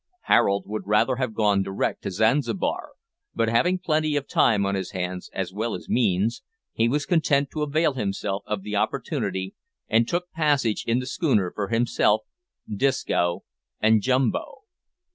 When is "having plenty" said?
3.49-4.15